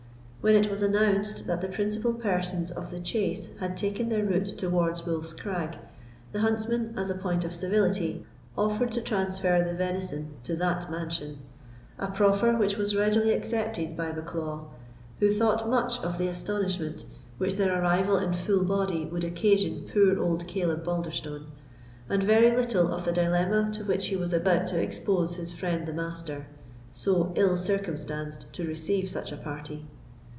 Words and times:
When 0.43 0.55
it 0.55 0.71
was 0.71 0.81
announced 0.81 1.45
that 1.45 1.61
the 1.61 1.67
principal 1.67 2.15
persons 2.15 2.71
of 2.71 2.89
the 2.89 2.99
chase 2.99 3.49
had 3.59 3.77
taken 3.77 4.09
their 4.09 4.25
route 4.25 4.47
towards 4.47 5.05
Wolf's 5.05 5.33
Crag, 5.33 5.77
the 6.31 6.39
huntsmen, 6.39 6.95
as 6.97 7.11
a 7.11 7.15
point 7.15 7.45
of 7.45 7.53
civility, 7.53 8.25
offered 8.57 8.91
to 8.93 9.01
transfer 9.01 9.61
the 9.63 9.75
venison 9.75 10.31
to 10.41 10.55
that 10.55 10.89
mansion; 10.89 11.37
a 11.99 12.07
proffer 12.07 12.55
which 12.57 12.75
was 12.75 12.95
readily 12.95 13.33
accepted 13.33 13.95
by 13.95 14.11
Bucklaw, 14.11 14.65
who 15.19 15.31
thought 15.31 15.69
much 15.69 15.99
of 16.01 16.17
the 16.17 16.27
astonishment 16.27 17.05
which 17.37 17.53
their 17.53 17.79
arrival 17.79 18.17
in 18.17 18.33
full 18.33 18.63
body 18.63 19.05
would 19.05 19.23
occasion 19.23 19.87
poor 19.93 20.17
old 20.19 20.47
Caleb 20.47 20.83
Balderstone, 20.83 21.45
and 22.09 22.23
very 22.23 22.49
little 22.55 22.91
of 22.91 23.05
the 23.05 23.11
dilemma 23.11 23.69
to 23.73 23.83
which 23.85 24.07
he 24.07 24.15
was 24.15 24.33
about 24.33 24.65
to 24.69 24.81
expose 24.81 25.35
his 25.35 25.51
friend 25.51 25.85
the 25.87 25.93
Master, 25.93 26.47
so 26.91 27.31
ill 27.35 27.55
circumstanced 27.55 28.51
to 28.53 28.65
receive 28.65 29.07
such 29.07 29.31
a 29.31 29.37
party. 29.37 29.85